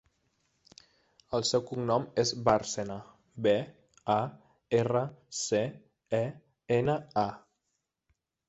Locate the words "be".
3.47-3.53